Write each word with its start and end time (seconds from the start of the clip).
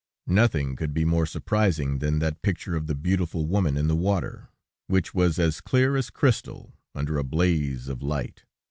Nothing 0.33 0.75
could 0.75 0.95
be 0.95 1.05
more 1.05 1.27
surprising 1.27 1.99
than 1.99 2.17
that 2.17 2.41
picture 2.41 2.75
of 2.75 2.87
the 2.87 2.95
beautiful 2.95 3.45
woman 3.45 3.77
in 3.77 3.87
the 3.87 3.95
water, 3.95 4.49
which 4.87 5.13
was 5.13 5.37
as 5.37 5.61
clear 5.61 5.95
as 5.95 6.09
crystal, 6.09 6.73
under 6.95 7.19
a 7.19 7.23
blaze 7.23 7.87
of 7.87 8.01
light. 8.01 8.43